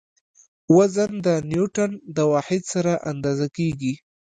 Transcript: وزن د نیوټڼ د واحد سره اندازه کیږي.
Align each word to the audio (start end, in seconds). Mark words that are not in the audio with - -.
وزن 0.75 1.11
د 1.25 1.27
نیوټڼ 1.49 1.89
د 2.15 2.17
واحد 2.31 2.61
سره 2.73 2.93
اندازه 3.11 3.47
کیږي. 3.57 3.93